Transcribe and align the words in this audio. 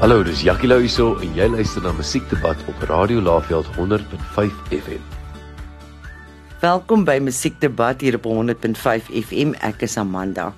Hallo, 0.00 0.22
dis 0.24 0.40
Jackie 0.40 0.64
Lou 0.64 0.78
hierso 0.80 1.10
en 1.20 1.34
jy 1.36 1.44
luister 1.52 1.82
na 1.84 1.90
Musiekdebat 1.92 2.56
op 2.72 2.84
Radio 2.88 3.20
Laveld 3.20 3.66
100.5 3.76 4.70
FM. 4.72 5.02
Welkom 6.62 7.04
by 7.04 7.18
Musiekdebat 7.20 8.00
hier 8.00 8.16
op 8.16 8.24
100.5 8.24 9.10
FM. 9.20 9.52
Ek 9.60 9.84
is 9.84 9.98
Amanda. 10.00 10.54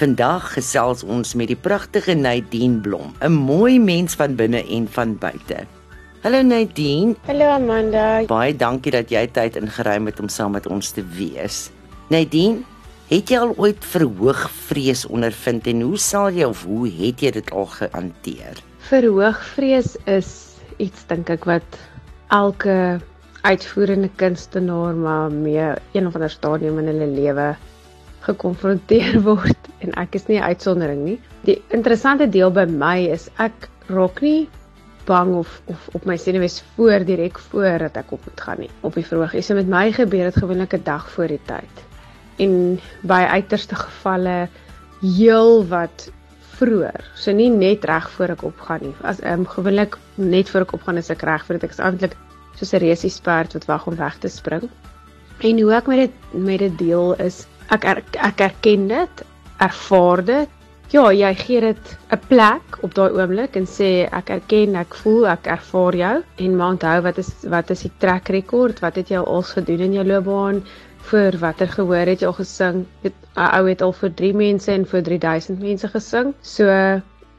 Vandag 0.00 0.54
gesels 0.54 1.04
ons 1.04 1.34
met 1.36 1.52
die 1.52 1.58
pragtige 1.60 2.16
Nadine 2.16 2.80
Blom, 2.80 3.12
'n 3.20 3.36
mooi 3.36 3.76
mens 3.76 4.16
van 4.16 4.32
binne 4.32 4.64
en 4.64 4.88
van 4.88 5.12
buite. 5.12 5.66
Hallo 6.24 6.40
Nadine. 6.40 7.20
Hallo 7.28 7.52
Amanda. 7.52 8.24
Baie 8.24 8.56
dankie 8.56 8.96
dat 8.96 9.10
jy 9.12 9.26
tyd 9.28 9.60
ingeruim 9.60 10.06
het 10.06 10.20
om 10.20 10.28
saam 10.28 10.56
met 10.56 10.66
ons 10.66 10.90
te 10.90 11.04
wees. 11.04 11.68
Nadine, 12.08 12.64
Het 13.10 13.26
jy 13.32 13.38
al 13.42 13.56
ooit 13.58 13.82
verhoogvrees 13.90 15.00
ondervind 15.10 15.66
en 15.66 15.80
hoe 15.82 15.96
sal 15.98 16.28
jy 16.30 16.46
of 16.46 16.60
hoe 16.62 16.86
het 16.86 17.18
jy 17.24 17.32
dit 17.34 17.48
al 17.50 17.66
gehanteer? 17.66 18.60
Verhoogvrees 18.90 19.92
is 20.10 20.28
iets 20.82 21.04
dink 21.06 21.28
ek 21.30 21.44
wat 21.46 21.76
elke 22.34 22.98
uitvoerende 23.46 24.08
kunstenaar 24.18 24.96
maar 24.98 25.30
mee 25.30 25.68
een 25.94 26.08
of 26.08 26.16
ander 26.18 26.32
stadium 26.32 26.80
in 26.82 26.90
hulle 26.90 27.06
lewe 27.12 27.44
gekonfronteer 28.26 29.20
word 29.28 29.70
en 29.86 29.94
ek 30.02 30.18
is 30.18 30.26
nie 30.26 30.40
'n 30.40 30.48
uitsondering 30.50 31.04
nie. 31.04 31.16
Die 31.46 31.60
interessante 31.70 32.26
deel 32.26 32.50
by 32.50 32.66
my 32.66 32.96
is 33.14 33.30
ek 33.38 33.70
raak 33.94 34.18
nie 34.26 34.48
bang 35.06 35.36
of 35.38 35.62
of 35.70 35.88
op 35.94 36.10
my 36.10 36.18
senuwees 36.18 36.58
voor 36.74 37.06
direk 37.06 37.38
voordat 37.38 38.02
ek 38.02 38.10
op 38.18 38.26
moet 38.26 38.40
gaan 38.40 38.64
nie. 38.66 38.70
Op 38.82 38.98
die 38.98 39.06
verhoog 39.06 39.38
is 39.38 39.46
dit 39.46 39.56
met 39.62 39.70
my 39.70 39.92
gebeur 39.92 40.32
dit 40.32 40.42
gewoonlik 40.42 40.74
'n 40.74 40.82
dag 40.82 41.06
voor 41.14 41.30
die 41.30 41.44
tyd 41.46 41.86
en 42.42 42.80
by 43.06 43.22
uiterste 43.38 43.78
gevalle 43.86 44.48
heel 45.00 45.62
wat 45.70 46.10
vroeër. 46.60 47.06
So 47.16 47.32
nie 47.36 47.48
net 47.52 47.84
reg 47.88 48.10
voor 48.16 48.34
ek 48.36 48.44
opgaan 48.50 48.84
nie. 48.86 48.94
As 49.02 49.20
ehm 49.24 49.44
um, 49.44 49.48
gewoonlik 49.48 49.96
net 50.14 50.52
voor 50.52 50.66
ek 50.66 50.76
opgaan 50.78 51.00
is 51.00 51.10
ek 51.12 51.24
reg 51.28 51.46
vir 51.46 51.58
dit 51.58 51.68
ek 51.68 51.76
is 51.76 51.82
eintlik 51.86 52.16
soos 52.58 52.74
'n 52.74 52.82
reusie 52.84 53.10
sperd 53.10 53.56
wat 53.56 53.68
wag 53.70 53.86
om 53.86 53.96
weg 53.96 54.18
te 54.20 54.28
spring. 54.28 54.68
En 55.40 55.60
hoe 55.60 55.74
ek 55.74 55.86
met 55.86 56.04
dit 56.04 56.14
met 56.32 56.58
dit 56.58 56.78
deel 56.78 57.14
is 57.26 57.46
ek 57.70 57.84
er, 57.84 58.02
ek 58.18 58.40
erken 58.40 58.88
dit, 58.88 59.22
ervaar 59.58 60.24
dit. 60.24 60.48
Ja, 60.90 61.04
jy 61.14 61.34
gee 61.38 61.60
dit 61.60 61.96
'n 62.10 62.18
plek 62.28 62.78
op 62.82 62.94
daai 62.94 63.10
oomblik 63.14 63.56
en 63.56 63.66
sê 63.66 64.08
ek 64.10 64.30
erken, 64.30 64.76
ek 64.76 64.94
voel, 65.02 65.26
ek 65.26 65.46
ervaar 65.46 65.94
jou 65.94 66.16
en 66.36 66.56
maar 66.56 66.72
onthou 66.74 67.02
wat 67.02 67.18
is 67.18 67.30
wat 67.44 67.70
is 67.70 67.82
die 67.86 67.92
trek 67.98 68.28
rekord? 68.28 68.80
Wat 68.80 68.96
het 68.96 69.08
jy 69.08 69.18
al 69.18 69.42
gedoen 69.42 69.80
in 69.80 69.92
jou 69.92 70.04
loopbaan? 70.04 70.62
vir 71.10 71.36
watter 71.40 71.70
gehoor 71.70 72.10
het 72.10 72.20
jy 72.22 72.26
al 72.28 72.36
gesing? 72.36 72.82
'n 73.04 73.12
ou 73.36 73.64
het 73.68 73.82
al 73.82 73.92
vir 74.00 74.10
3 74.20 74.34
mense 74.40 74.72
en 74.72 74.84
vir 74.84 75.02
3000 75.02 75.60
mense 75.60 75.88
gesing. 75.94 76.34
So 76.42 76.66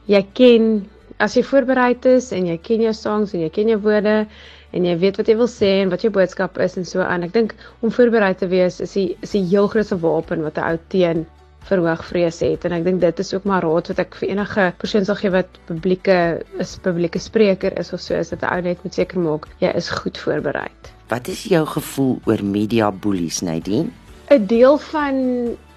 jy 0.06 0.22
ken 0.34 0.88
as 1.20 1.36
jy 1.36 1.42
voorberei 1.42 1.94
is 2.14 2.32
en 2.32 2.46
jy 2.46 2.56
ken 2.58 2.82
jou 2.82 2.92
songs 2.92 3.34
en 3.34 3.40
jy 3.40 3.50
ken 3.50 3.68
jou 3.68 3.78
woorde 3.78 4.26
en 4.72 4.84
jy 4.84 4.96
weet 4.98 5.16
wat 5.16 5.28
jy 5.28 5.36
wil 5.36 5.48
sê 5.48 5.70
en 5.82 5.90
wat 5.90 6.02
jou 6.02 6.10
boodskap 6.10 6.58
is 6.58 6.76
en 6.76 6.84
so 6.84 7.00
aan. 7.00 7.22
Ek 7.22 7.32
dink 7.32 7.54
om 7.82 7.90
voorberei 7.90 8.34
te 8.34 8.48
wees 8.48 8.80
is 8.80 8.94
die 8.94 9.16
is 9.20 9.32
die 9.36 9.44
heel 9.44 9.68
grootste 9.68 10.00
wapen 10.00 10.42
wat 10.42 10.58
'n 10.58 10.70
ou 10.72 10.78
teen 10.88 11.26
verhoogvrees 11.68 12.40
het 12.44 12.64
en 12.66 12.74
ek 12.76 12.84
dink 12.84 13.00
dit 13.00 13.22
is 13.22 13.32
ook 13.34 13.44
maar 13.48 13.62
raad 13.64 13.90
wat 13.92 14.02
ek 14.04 14.16
vir 14.20 14.28
enige 14.34 14.66
persoon 14.82 15.06
sal 15.08 15.18
gee 15.20 15.32
wat 15.34 15.58
publieke 15.68 16.16
is 16.64 16.76
publieke 16.82 17.22
spreker 17.22 17.78
is 17.78 17.92
of 17.92 18.00
so 18.00 18.14
is 18.18 18.32
dat 18.34 18.42
'n 18.42 18.52
ou 18.54 18.60
net 18.68 18.84
moet 18.84 18.94
seker 18.94 19.18
maak 19.18 19.48
jy 19.60 19.70
is 19.82 19.90
goed 19.90 20.18
voorberei. 20.18 20.68
Wat 21.08 21.28
is 21.28 21.44
jou 21.44 21.66
gevoel 21.66 22.20
oor 22.24 22.44
media 22.44 22.90
bullies, 22.90 23.42
Nadine? 23.42 23.90
'n 24.30 24.46
Deel 24.46 24.78
van 24.78 25.16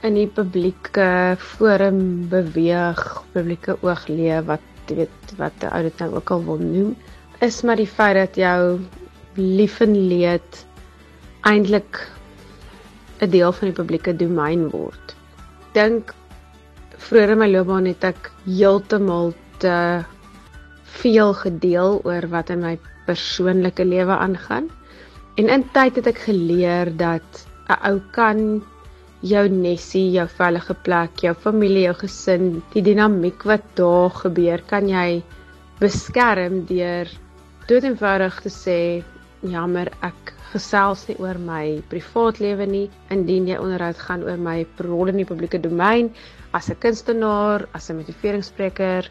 in 0.01 0.13
die 0.13 0.27
publieke 0.27 1.35
forum 1.37 2.29
beweeg, 2.29 3.23
publieke 3.33 3.77
oog 3.81 4.07
leef 4.07 4.45
wat 4.45 4.61
jy 4.87 4.95
weet 4.95 5.33
wat 5.37 5.65
ou 5.71 5.81
dit 5.83 5.99
nou 5.99 6.15
ook 6.15 6.31
al 6.31 6.45
wil 6.45 6.61
noem, 6.61 6.95
is 7.41 7.61
maar 7.61 7.75
die 7.75 7.89
feit 7.89 8.15
dat 8.15 8.35
jou 8.35 8.79
lief 9.35 9.81
en 9.81 9.95
leed 10.07 10.65
eintlik 11.41 11.99
'n 13.19 13.29
deel 13.29 13.51
van 13.51 13.67
die 13.67 13.75
publieke 13.75 14.15
domein 14.15 14.69
word. 14.69 15.14
Dink 15.75 16.13
vroeër 17.05 17.33
in 17.35 17.41
my 17.41 17.47
loopbaan 17.51 17.89
het 17.89 18.05
ek 18.07 18.29
heeltemal 18.45 19.33
te 19.59 19.77
veel 21.01 21.33
gedeel 21.41 21.99
oor 22.07 22.27
wat 22.31 22.53
in 22.53 22.63
my 22.63 22.77
persoonlike 23.05 23.83
lewe 23.85 24.15
aangaan. 24.15 24.69
En 25.35 25.51
in 25.51 25.65
tyd 25.75 25.99
het 25.99 26.07
ek 26.13 26.23
geleer 26.29 26.91
dat 26.97 27.43
'n 27.67 27.79
ou 27.89 27.99
kan 28.15 28.39
jou 29.25 29.47
nesie, 29.49 30.11
jou 30.11 30.27
veilige 30.27 30.75
plek, 30.85 31.19
jou 31.25 31.33
familie, 31.33 31.87
jou 31.89 31.95
gesin, 32.05 32.61
die 32.73 32.81
dinamiek 32.85 33.43
wat 33.43 33.63
daar 33.75 34.09
gebeur, 34.09 34.61
kan 34.69 34.87
jy 34.89 35.23
beskerm 35.79 36.65
deur 36.69 37.09
doodeenvoudig 37.67 38.41
te 38.45 38.49
sê 38.49 38.79
jammer 39.41 39.91
ek 40.01 40.34
gesels 40.55 41.05
nie 41.09 41.17
oor 41.23 41.37
my 41.51 41.63
privaatlewe 41.91 42.65
nie 42.73 42.85
indien 43.15 43.47
jy 43.51 43.57
onderhoud 43.61 43.99
gaan 44.07 44.25
oor 44.27 44.41
my 44.49 44.57
rol 44.87 45.11
in 45.13 45.21
die 45.21 45.27
publieke 45.31 45.59
domein 45.67 46.11
as 46.59 46.69
'n 46.71 46.79
kunstenaar, 46.83 47.67
as 47.77 47.89
'n 47.89 47.97
motiveringsspreker, 48.01 49.09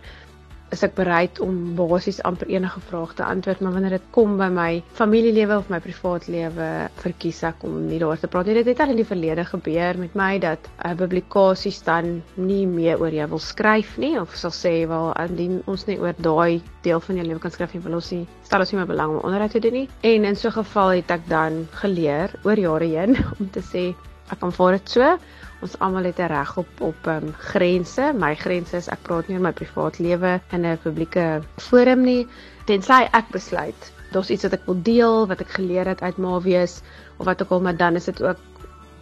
is 0.75 0.83
ek 0.87 0.97
bereid 0.99 1.39
om 1.45 1.55
basies 1.79 2.21
amper 2.27 2.51
enige 2.53 2.81
vraag 2.89 3.15
te 3.19 3.25
antwoord, 3.27 3.63
maar 3.63 3.77
wanneer 3.77 3.97
dit 3.97 4.09
kom 4.15 4.37
by 4.41 4.49
my 4.53 4.71
familielewe 4.99 5.57
of 5.57 5.71
my 5.73 5.81
privaatlewe, 5.85 6.69
verkies 7.03 7.43
ek 7.47 7.65
om 7.67 7.85
nie 7.89 8.01
daar 8.03 8.21
te 8.21 8.31
praat 8.31 8.51
nie. 8.51 8.57
Dit 8.59 8.73
het 8.73 8.83
al 8.85 8.95
in 8.95 9.01
die 9.01 9.09
verlede 9.09 9.47
gebeur 9.49 10.01
met 10.01 10.17
my 10.19 10.33
dat 10.43 10.69
uh, 10.75 10.95
publikasies 10.99 11.81
dan 11.87 12.17
nie 12.35 12.65
meer 12.71 13.01
oor 13.03 13.15
jou 13.15 13.29
wil 13.35 13.43
skryf 13.43 13.97
nie 14.03 14.15
of 14.21 14.35
sal 14.39 14.55
sê 14.55 14.75
wel 14.91 15.13
indien 15.25 15.61
ons 15.71 15.87
nie 15.89 15.99
oor 16.03 16.17
daai 16.19 16.63
deel 16.87 17.03
van 17.07 17.21
jou 17.21 17.29
lewe 17.29 17.43
kan 17.43 17.55
skryf 17.55 17.77
nie, 17.77 17.85
wil 17.87 18.01
ons 18.01 18.11
nie 18.15 18.25
stel 18.45 18.65
ons 18.65 18.73
nie 18.75 18.81
meer 18.81 18.91
belang 18.91 19.15
om 19.15 19.23
onderhoud 19.25 19.55
te 19.55 19.63
doen 19.65 19.79
nie. 19.83 19.87
En 20.03 20.27
in 20.29 20.37
so 20.37 20.49
'n 20.49 20.59
geval 20.59 20.99
het 20.99 21.11
ek 21.11 21.29
dan 21.29 21.67
geleer 21.83 22.35
oor 22.45 22.59
jare 22.59 22.91
heen 22.97 23.17
om 23.39 23.51
te 23.51 23.63
sê 23.63 23.95
ek 24.33 24.41
kan 24.41 24.53
voor 24.53 24.73
dit 24.79 24.91
so 24.91 25.17
ons 25.65 25.79
almal 25.81 26.11
het 26.11 26.21
'n 26.21 26.31
reg 26.33 26.57
op 26.61 26.81
op 26.81 27.07
um, 27.07 27.33
grense. 27.53 28.13
My 28.13 28.35
grense 28.37 28.77
is 28.77 28.89
ek 28.89 29.03
praat 29.03 29.29
nie 29.29 29.37
oor 29.37 29.47
my 29.49 29.53
privaat 29.53 29.99
lewe 29.99 30.41
in 30.53 30.67
'n 30.67 30.79
publieke 30.85 31.43
forum 31.57 32.05
nie 32.05 32.27
tensy 32.67 33.03
ek 33.13 33.29
besluit 33.33 33.93
daar's 34.15 34.31
iets 34.31 34.47
wat 34.47 34.57
ek 34.57 34.67
wil 34.67 34.81
deel 34.87 35.27
wat 35.31 35.41
ek 35.43 35.55
geleer 35.59 35.91
het 35.91 36.03
uit 36.03 36.19
Mawees 36.23 36.81
of 37.19 37.27
wat 37.27 37.43
ook 37.43 37.51
al 37.51 37.65
maar 37.67 37.77
dan 37.77 37.97
is 38.01 38.05
dit 38.11 38.23
ook 38.23 38.39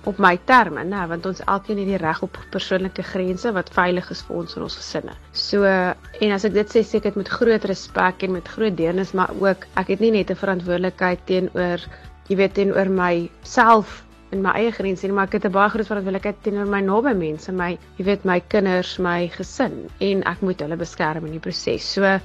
op 0.04 0.18
my 0.18 0.34
terme, 0.50 0.82
né, 0.82 1.04
want 1.06 1.26
ons 1.26 1.40
elkeen 1.46 1.78
het 1.78 1.86
die 1.86 1.98
reg 2.02 2.22
op 2.26 2.38
persoonlike 2.50 3.04
grense 3.06 3.52
wat 3.54 3.70
veilig 3.70 4.08
is 4.10 4.22
vir 4.26 4.40
ons 4.40 4.56
en 4.56 4.64
ons 4.66 4.76
gesinne. 4.80 5.12
So 5.30 5.62
en 5.62 6.34
as 6.34 6.46
ek 6.48 6.56
dit 6.56 6.74
sê, 6.74 6.82
seker 6.86 7.14
met 7.14 7.30
groot 7.30 7.64
respek 7.70 8.24
en 8.26 8.34
met 8.34 8.48
groot 8.48 8.74
deernis, 8.76 9.12
maar 9.14 9.30
ook 9.38 9.68
ek 9.78 9.94
het 9.94 10.02
nie 10.02 10.10
net 10.10 10.30
'n 10.30 10.42
verantwoordelikheid 10.42 11.22
teenoor 11.30 11.86
jy 12.28 12.36
weet 12.36 12.54
teenoor 12.54 12.90
myself 12.90 14.02
in 14.32 14.40
my 14.42 14.52
eie 14.56 14.72
grense 14.72 15.06
nie, 15.06 15.14
maar 15.14 15.28
ek 15.28 15.36
het 15.38 15.46
'n 15.46 15.52
baie 15.52 15.70
groot 15.70 15.86
verantwoordelikheid 15.86 16.38
teenoor 16.44 16.68
my 16.74 16.80
naby 16.80 17.12
mense, 17.14 17.52
my 17.52 17.70
jy 17.98 18.04
weet 18.04 18.24
my 18.24 18.40
kinders, 18.40 18.98
my 18.98 19.28
gesin 19.28 19.74
en 20.00 20.22
ek 20.32 20.40
moet 20.40 20.60
hulle 20.64 20.76
beskerm 20.76 21.26
in 21.26 21.32
die 21.36 21.44
proses. 21.46 21.84
So 21.84 22.18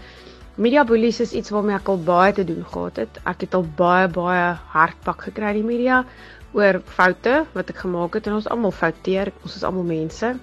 media 0.57 0.84
bullies 0.84 1.19
is 1.19 1.34
iets 1.34 1.51
waarmee 1.51 1.75
ek 1.75 1.90
al 1.90 2.00
baie 2.03 2.34
te 2.34 2.45
doen 2.45 2.63
gehad 2.63 2.97
het. 2.97 3.19
Ek 3.25 3.41
het 3.41 3.53
al 3.53 3.66
baie 3.78 4.07
baie 4.07 4.57
hardpak 4.73 5.28
gekry 5.29 5.51
in 5.53 5.62
die 5.62 5.68
media 5.75 6.06
oor 6.53 6.81
foute 6.85 7.45
wat 7.53 7.69
ek 7.69 7.84
gemaak 7.84 8.16
het 8.16 8.28
en 8.28 8.39
ons 8.39 8.47
almal 8.47 8.72
fouteer, 8.72 9.34
ons 9.44 9.56
is 9.56 9.63
almal 9.63 9.84
mense. 9.84 10.35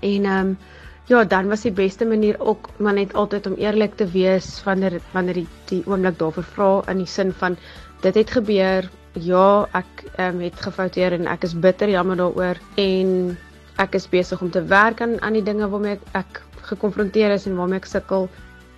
En 0.00 0.24
ehm 0.24 0.40
um, 0.40 0.58
ja, 1.06 1.24
dan 1.24 1.48
was 1.48 1.62
die 1.62 1.72
beste 1.72 2.04
manier 2.04 2.40
ook 2.40 2.68
maar 2.78 2.94
net 2.94 3.14
altyd 3.14 3.46
om 3.46 3.54
eerlik 3.54 3.94
te 3.96 4.06
wees 4.10 4.62
wanneer 4.64 5.00
wanneer 5.12 5.34
die, 5.34 5.48
die 5.68 5.82
oomblik 5.86 6.18
daarvoor 6.18 6.42
vra 6.54 6.70
in 6.90 6.98
die 6.98 7.06
sin 7.06 7.32
van 7.32 7.56
dit 8.02 8.14
het 8.14 8.30
gebeur 8.30 8.88
ja, 9.24 9.66
ek 9.72 10.04
um, 10.18 10.40
het 10.44 10.60
gefouteer 10.60 11.16
en 11.16 11.26
ek 11.32 11.44
is 11.48 11.54
bitter 11.54 11.88
jammer 11.88 12.18
daaroor 12.20 12.60
en 12.76 13.36
ek 13.80 13.96
is 13.98 14.08
besig 14.08 14.42
om 14.42 14.50
te 14.50 14.62
werk 14.64 15.00
aan 15.00 15.16
aan 15.20 15.36
die 15.36 15.44
dinge 15.44 15.68
waarmee 15.68 15.96
ek, 15.96 16.04
ek 16.12 16.42
gekonfronteer 16.72 17.36
is 17.36 17.46
en 17.46 17.56
waarmee 17.56 17.80
ek 17.80 17.90
sukkel. 17.90 18.28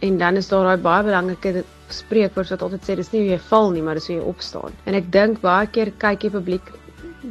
En 0.05 0.19
dan 0.19 0.37
is 0.39 0.49
daar 0.49 0.69
daai 0.69 0.83
baie 0.83 1.07
belangrike 1.09 1.65
spreekwoord 1.91 2.53
wat 2.55 2.63
altyd 2.63 2.85
sê 2.87 2.99
dis 2.99 3.11
nie 3.13 3.25
hoe 3.25 3.33
jy 3.33 3.39
val 3.49 3.73
nie, 3.75 3.83
maar 3.83 3.99
dis 3.99 4.07
hoe 4.11 4.19
jy 4.19 4.27
opstaan. 4.31 4.75
En 4.87 4.95
ek 4.95 5.11
dink 5.15 5.41
baie 5.43 5.67
keer 5.67 5.91
kyk 5.99 6.27
die 6.27 6.35
publiek 6.35 6.71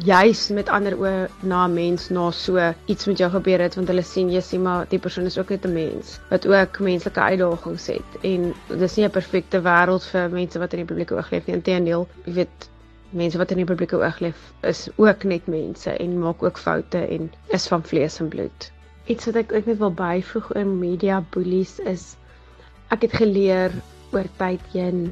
juis 0.04 0.50
met 0.52 0.70
ander 0.70 0.98
oë 1.00 1.28
na 1.48 1.66
'n 1.66 1.74
mens 1.74 2.10
na 2.10 2.30
so 2.32 2.60
iets 2.86 3.08
met 3.08 3.18
jou 3.18 3.30
gebeur 3.32 3.62
het 3.64 3.76
want 3.76 3.88
hulle 3.88 4.04
sien 4.04 4.30
jy 4.30 4.42
sien 4.42 4.62
maar 4.62 4.86
die 4.90 5.00
persoon 5.00 5.26
is 5.26 5.38
ook 5.38 5.50
net 5.50 5.66
'n 5.66 5.74
mens 5.74 6.20
wat 6.30 6.46
ook 6.46 6.80
menslike 6.80 7.20
uitdagings 7.20 7.88
het. 7.88 8.10
En 8.22 8.54
dis 8.68 8.96
nie 8.96 9.06
'n 9.06 9.12
perfekte 9.12 9.62
wêreld 9.62 10.04
vir 10.12 10.30
mense 10.30 10.60
wat 10.60 10.74
in 10.74 10.80
die 10.80 10.86
publieke 10.86 11.16
oog 11.16 11.32
leef 11.32 11.48
nie. 11.48 11.56
Inteendeel 11.56 12.08
jy 12.26 12.34
weet 12.34 12.70
mense 13.16 13.38
wat 13.38 13.52
in 13.52 13.62
die 13.62 13.68
publieke 13.68 14.00
oog 14.00 14.20
leef 14.20 14.40
is 14.68 14.88
ook 14.96 15.24
net 15.24 15.48
mense 15.48 15.92
en 15.92 16.18
maak 16.20 16.44
ook 16.44 16.58
foute 16.60 17.00
en 17.08 17.30
is 17.56 17.68
van 17.68 17.84
vlees 17.84 18.20
en 18.20 18.28
bloed. 18.28 18.72
Iets 19.08 19.30
wat 19.30 19.36
ek 19.44 19.54
ook 19.56 19.70
net 19.70 19.80
wil 19.80 19.94
byvoeg 19.96 20.50
oor 20.56 20.66
media 20.68 21.22
bullies 21.32 21.78
is 21.80 22.16
ek 22.92 23.08
het 23.08 23.16
geleer 23.22 23.72
oor 24.12 24.28
tyd 24.40 24.64
heen 24.74 25.08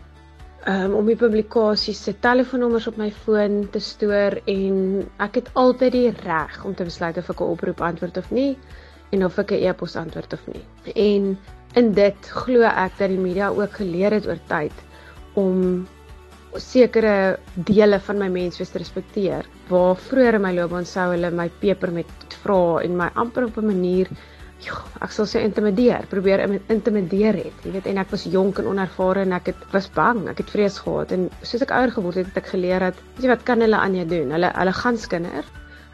um, 0.68 0.96
om 1.00 1.08
die 1.08 1.18
publikasies 1.20 2.04
se 2.04 2.16
telefoonnommers 2.24 2.88
op 2.92 3.00
my 3.00 3.10
foon 3.24 3.64
te 3.72 3.80
stoor 3.80 4.40
en 4.52 5.06
ek 5.24 5.42
het 5.42 5.52
altyd 5.54 5.96
die 5.96 6.12
reg 6.26 6.60
om 6.66 6.76
te 6.76 6.88
besluit 6.88 7.18
of 7.18 7.30
ek 7.30 7.42
'n 7.42 7.52
oproep 7.56 7.82
antwoord 7.82 8.18
of 8.18 8.32
nie 8.32 8.58
en 9.12 9.26
of 9.26 9.40
ek 9.40 9.52
'n 9.52 9.64
e-pos 9.72 9.96
antwoord 9.96 10.34
of 10.34 10.48
nie. 10.48 10.64
En 10.96 11.38
in 11.76 11.92
dit 11.94 12.30
glo 12.44 12.62
ek 12.62 12.98
dat 12.98 13.10
die 13.10 13.20
media 13.20 13.50
ook 13.50 13.72
geleer 13.80 14.12
het 14.12 14.28
oor 14.28 14.40
tyd 14.48 14.74
om 15.34 15.88
sekere 16.62 17.38
dele 17.56 18.00
van 18.00 18.20
my 18.20 18.30
menswees 18.30 18.72
te 18.74 18.80
respekteer. 18.82 19.48
Waar 19.70 19.96
vroeër 19.96 20.40
in 20.40 20.46
my 20.46 20.54
loopbaan 20.56 20.88
sou 20.90 21.12
hulle 21.12 21.32
my 21.32 21.50
peper 21.62 21.92
met 21.92 22.38
vra 22.44 22.82
en 22.84 22.98
my 22.98 23.10
amper 23.16 23.48
op 23.50 23.58
'n 23.58 23.72
manier 23.74 24.10
ja, 24.64 24.78
ek 25.04 25.12
sal 25.12 25.28
sê 25.30 25.42
intimideer, 25.46 26.06
probeer 26.10 26.44
intimideer 26.72 27.36
het. 27.36 27.66
Jy 27.66 27.74
weet 27.76 27.90
en 27.92 27.98
ek 28.02 28.14
was 28.14 28.24
jonk 28.24 28.60
en 28.62 28.70
onervare 28.72 29.26
en 29.26 29.36
ek 29.38 29.52
het 29.52 29.62
was 29.74 29.90
bang, 29.98 30.28
ek 30.32 30.42
het 30.44 30.50
vrees 30.50 30.80
gehad 30.80 31.12
en 31.12 31.30
soos 31.42 31.62
ek 31.62 31.72
ouer 31.76 31.92
geword 31.92 32.16
het, 32.22 32.32
het 32.32 32.42
ek 32.44 32.52
geleer 32.54 32.80
dat 32.80 33.00
weet 33.16 33.28
jy 33.28 33.32
wat 33.34 33.46
kan 33.50 33.62
hulle 33.62 33.78
aan 33.78 33.96
jou 34.00 34.08
doen? 34.16 34.34
Hulle 34.38 34.52
hulle 34.56 34.76
gaan 34.82 34.98
skinder. 34.98 35.46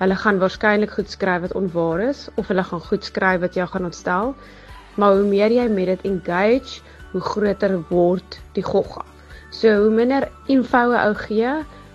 Hulle 0.01 0.17
gaan 0.17 0.39
waarskynlik 0.41 0.95
goed 0.97 1.09
skryf 1.13 1.41
wat 1.41 1.53
onwaar 1.57 2.07
is 2.09 2.25
of 2.41 2.47
hulle 2.49 2.63
gaan 2.65 2.81
goed 2.81 3.05
skryf 3.05 3.41
wat 3.43 3.57
jou 3.59 3.67
gaan 3.69 3.85
ontstel. 3.85 4.35
Maar 4.97 5.19
hoe 5.19 5.27
meer 5.29 5.53
jy 5.53 5.67
met 5.69 5.93
dit 5.93 6.07
engage, 6.09 6.81
hoe 7.11 7.21
groter 7.21 7.77
word 7.89 8.39
die 8.57 8.65
gogga. 8.65 9.10
So 9.51 9.67
hoe 9.83 9.91
minder 9.91 10.29
info 10.47 10.93
ou 10.95 11.13
gee, 11.27 11.49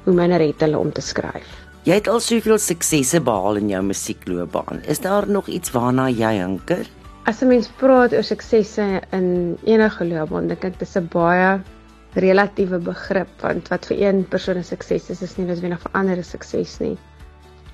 hoe 0.05 0.15
minder 0.15 0.41
het 0.41 0.61
hulle 0.61 0.79
om 0.79 0.93
te 0.93 1.01
skryf. 1.01 1.49
Jy 1.87 1.95
het 2.01 2.09
al 2.11 2.21
soveel 2.21 2.59
suksesse 2.61 3.21
behaal 3.25 3.61
in 3.61 3.71
jou 3.71 3.81
musiekloopbaan. 3.87 4.83
Is 4.91 5.01
daar 5.01 5.29
nog 5.31 5.47
iets 5.49 5.73
waarna 5.73 6.09
jy 6.11 6.35
hinker? 6.37 6.85
As 7.25 7.43
'n 7.43 7.49
mens 7.49 7.69
praat 7.81 8.13
oor 8.13 8.23
suksesse 8.23 9.01
in 9.13 9.57
enige 9.65 10.05
loopbaan, 10.05 10.49
dink 10.49 10.65
ek 10.65 10.79
dis 10.79 10.97
'n 10.97 11.09
baie 11.09 11.61
relatiewe 12.15 12.79
begrip 12.79 13.29
want 13.41 13.69
wat 13.69 13.87
vir 13.87 13.97
een 14.03 14.25
persoon 14.29 14.59
'n 14.59 14.65
sukses 14.65 15.11
is, 15.11 15.23
is 15.23 15.37
nie 15.37 15.47
noodwendig 15.47 15.81
vir 15.81 15.93
ander 15.93 16.17
'n 16.17 16.25
sukses 16.25 16.79
nie. 16.81 16.99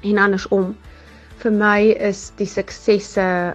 En 0.02 0.18
andersom, 0.18 0.76
vir 1.38 1.52
my 1.52 1.80
is 2.10 2.32
die 2.36 2.46
suksesse 2.46 3.54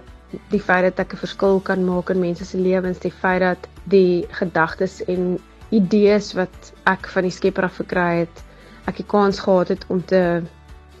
die 0.50 0.60
feit 0.60 0.84
dat 0.84 1.06
ek 1.06 1.12
'n 1.14 1.24
verskil 1.24 1.60
kan 1.60 1.84
maak 1.84 2.10
in 2.10 2.20
mense 2.20 2.44
se 2.44 2.58
lewens, 2.58 2.98
die 2.98 3.12
feit 3.12 3.40
dat 3.40 3.68
die 3.84 4.26
gedagtes 4.30 5.04
en 5.04 5.38
idees 5.74 6.32
wat 6.38 6.72
ek 6.88 7.08
van 7.12 7.26
die 7.28 7.34
Skepper 7.34 7.68
af 7.68 7.80
gekry 7.82 8.24
het, 8.24 8.44
ek 8.88 9.02
die 9.02 9.08
kans 9.08 9.40
gehad 9.44 9.74
het 9.74 9.84
om 9.92 10.00
te 10.04 10.42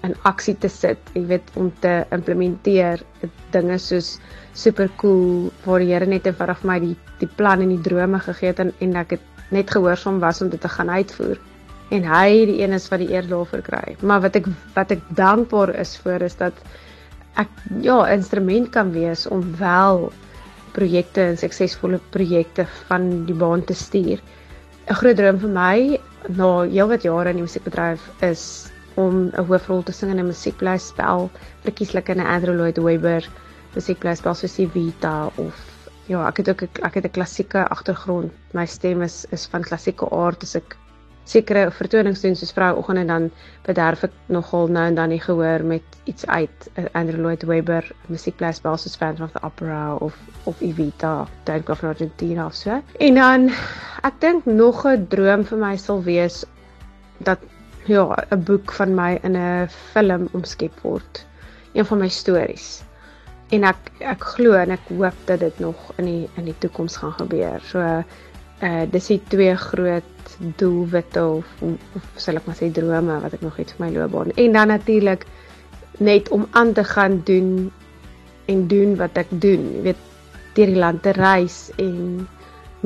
in 0.06 0.14
aksie 0.28 0.54
te 0.62 0.68
sit, 0.70 1.00
jy 1.16 1.24
weet 1.26 1.48
om 1.58 1.72
te 1.82 2.04
implementeer 2.14 3.02
dinge 3.54 3.78
soos 3.82 4.18
super 4.54 4.90
cool 5.00 5.48
waar 5.64 5.82
die 5.82 5.90
Here 5.90 6.06
net 6.06 6.26
eenvoudig 6.28 6.60
vir 6.62 6.70
my 6.70 6.78
die 6.84 6.94
die 7.18 7.30
plan 7.40 7.64
en 7.64 7.72
die 7.74 7.82
drome 7.82 8.20
gegee 8.22 8.52
het 8.52 8.60
en, 8.62 8.70
en 8.84 8.94
ek 9.00 9.16
het 9.16 9.52
net 9.54 9.72
gehoorsaam 9.74 10.20
was 10.22 10.42
om 10.44 10.52
dit 10.52 10.60
te 10.62 10.70
gaan 10.70 10.90
uitvoer. 10.90 11.40
En 11.90 12.04
hy 12.04 12.44
die 12.46 12.60
een 12.60 12.76
is 12.76 12.86
wat 12.92 13.00
die 13.02 13.10
eer 13.10 13.26
daarvoor 13.26 13.64
kry. 13.66 13.96
Maar 14.06 14.22
wat 14.26 14.36
ek 14.38 14.46
wat 14.76 14.92
ek 14.94 15.02
dankbaar 15.18 15.72
is 15.82 15.96
vir 16.04 16.22
is 16.28 16.36
dat 16.38 16.54
ek 17.40 17.50
ja, 17.82 17.98
instrument 18.12 18.70
kan 18.74 18.92
wees 18.94 19.26
om 19.26 19.42
wel 19.58 20.10
projekte 20.76 21.24
en 21.32 21.38
suksesvolle 21.40 21.98
projekte 22.14 22.68
van 22.86 23.08
die 23.26 23.34
baan 23.34 23.64
te 23.66 23.74
stuur. 23.74 24.22
'n 24.88 24.96
Groot 24.96 25.16
droom 25.16 25.38
vir 25.40 25.50
my 25.54 25.78
na 26.36 26.46
heelwat 26.64 27.02
jare 27.04 27.32
in 27.34 27.38
die 27.40 27.44
musiekbedryf 27.44 28.04
is 28.28 28.44
om 29.02 29.16
'n 29.26 29.44
hoofrol 29.50 29.82
te 29.84 29.92
sing 29.92 30.10
in 30.14 30.20
'n 30.22 30.30
musiekblyspel, 30.30 31.28
verkieslik 31.66 32.08
in 32.14 32.22
'n 32.22 32.30
Andrew 32.36 32.56
Lloyd 32.56 32.80
Webber 32.86 33.28
musiekblyspel 33.74 34.34
soos 34.34 34.56
Vita 34.76 35.30
of 35.44 35.60
ja, 36.08 36.22
ek 36.28 36.40
het 36.40 36.48
ook 36.48 36.62
ek 36.88 36.94
het 36.94 37.04
'n 37.04 37.16
klassieke 37.18 37.68
agtergrond. 37.68 38.32
My 38.54 38.64
stem 38.66 39.02
is 39.02 39.26
is 39.30 39.46
van 39.46 39.62
klassieke 39.62 40.08
aard, 40.10 40.42
as 40.42 40.56
ek 40.56 40.76
sekere 41.28 41.68
vertonings 41.76 42.22
doen 42.24 42.36
soos 42.36 42.54
vrouoggend 42.56 43.02
en 43.02 43.10
dan 43.12 43.30
bederf 43.66 44.06
ek 44.08 44.14
nogal 44.32 44.70
nou 44.72 44.86
en 44.88 44.96
dan 44.96 45.12
nie 45.12 45.20
gehoor 45.20 45.64
met 45.64 45.98
iets 46.08 46.26
uit 46.26 46.68
uh, 46.74 46.86
Andrew 46.96 47.20
Lloyd 47.20 47.44
Webber 47.48 47.84
musiekplas 48.08 48.62
basis 48.64 48.96
Phantom 48.96 49.28
of 49.28 49.34
the 49.36 49.42
Opera 49.44 49.94
of 49.94 50.16
of 50.48 50.60
Evita 50.64 51.28
Tank 51.44 51.68
of 51.68 51.84
Argentina 51.84 52.46
of 52.46 52.54
so. 52.54 52.80
En 52.98 53.20
dan 53.20 53.50
ek 54.08 54.20
dink 54.24 54.48
nog 54.48 54.86
'n 54.86 55.06
droom 55.12 55.44
vir 55.44 55.58
my 55.58 55.76
sal 55.76 56.02
wees 56.02 56.44
dat 57.18 57.38
ja, 57.88 58.16
'n 58.30 58.42
boek 58.44 58.72
van 58.72 58.94
my 58.94 59.18
in 59.22 59.36
'n 59.36 59.68
film 59.92 60.28
omskep 60.32 60.80
word. 60.82 61.26
Een 61.72 61.84
van 61.84 61.98
my 61.98 62.08
stories. 62.08 62.82
En 63.50 63.64
ek 63.64 63.90
ek 63.98 64.24
glo 64.24 64.52
en 64.52 64.70
ek 64.70 64.88
hoop 64.88 65.14
dat 65.24 65.40
dit 65.40 65.58
nog 65.58 65.92
in 65.96 66.04
die 66.04 66.28
in 66.36 66.44
die 66.44 66.58
toekoms 66.58 66.96
gaan 66.96 67.12
gebeur. 67.12 67.60
So 67.60 68.04
uh 68.62 68.84
dis 68.90 69.10
die 69.12 69.20
twee 69.30 69.54
groot 69.56 70.36
doelwitte 70.58 71.22
of, 71.24 71.46
of 71.62 72.06
sal 72.16 72.38
ek 72.38 72.46
maar 72.46 72.58
sê 72.58 72.70
drome 72.74 73.20
wat 73.22 73.36
ek 73.38 73.44
nog 73.46 73.58
het 73.60 73.72
vir 73.74 73.86
my 73.86 73.90
loopbaan. 73.94 74.34
En 74.36 74.52
dan 74.52 74.72
natuurlik 74.74 75.26
net 75.98 76.28
om 76.34 76.46
aan 76.50 76.72
te 76.72 76.84
gaan 76.84 77.20
doen 77.24 77.70
en 78.46 78.66
doen 78.68 78.96
wat 78.96 79.16
ek 79.18 79.30
doen. 79.30 79.70
Jy 79.78 79.82
weet 79.90 80.04
deur 80.58 80.72
die 80.72 80.82
land 80.82 81.02
te 81.02 81.14
reis 81.14 81.68
en 81.78 82.26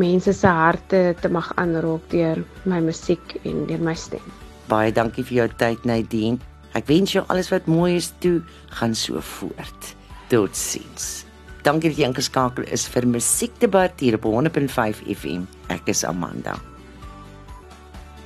mense 0.00 0.32
se 0.32 0.48
harte 0.48 1.02
te 1.20 1.28
mag 1.28 1.52
aanraak 1.60 2.04
deur 2.12 2.44
my 2.68 2.80
musiek 2.84 3.36
en 3.44 3.66
deur 3.68 3.80
my 3.80 3.94
stem. 3.94 4.24
Baie 4.68 4.92
dankie 4.92 5.24
vir 5.24 5.42
jou 5.42 5.50
tyd 5.60 5.84
Nadine. 5.88 6.40
Ek 6.76 6.88
wens 6.88 7.12
jou 7.12 7.24
alles 7.28 7.52
wat 7.52 7.68
mooi 7.68 7.98
is 7.98 8.12
toe 8.24 8.40
gaan 8.78 8.96
so 8.96 9.20
voort. 9.20 9.92
Totsiens. 10.32 11.31
Dankie 11.62 11.92
dat 11.92 11.98
jy 12.00 12.08
ingeskakel 12.10 12.66
is 12.74 12.88
vir 12.90 13.06
Musiekdebat 13.06 14.00
hier 14.02 14.18
op 14.18 14.26
100.5 14.26 15.04
FM. 15.14 15.46
Ek 15.70 15.86
is 15.92 16.02
Amanda. 16.04 16.56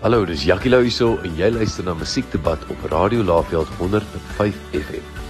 Hallo, 0.00 0.24
dis 0.28 0.44
Jackie 0.44 0.72
Lou 0.72 0.82
hier 0.88 1.18
en 1.24 1.36
jy 1.36 1.50
luister 1.52 1.84
na 1.84 1.96
Musiekdebat 1.96 2.64
op 2.72 2.88
Radio 2.92 3.24
Laveld 3.24 3.68
100.5 3.80 4.56
FM. 4.72 5.25